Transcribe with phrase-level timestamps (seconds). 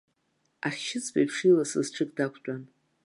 [0.67, 2.61] Ахьшьыцба еиԥш иласыз ҽык дақәтәан.